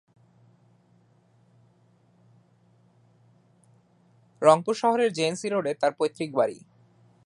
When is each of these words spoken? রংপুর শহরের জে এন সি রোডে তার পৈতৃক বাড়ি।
রংপুর 4.41 4.75
শহরের 4.75 5.09
জে 5.13 5.23
এন 5.27 5.35
সি 5.35 5.47
রোডে 5.49 5.71
তার 5.73 5.91
পৈতৃক 5.91 6.29
বাড়ি। 6.35 6.57